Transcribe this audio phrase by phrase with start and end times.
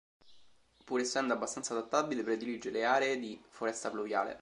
[0.83, 4.39] Pur essendo abbastanza adattabile, predilige le aree di foresta pluviale.